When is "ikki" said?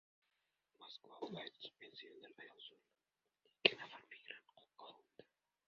3.61-3.77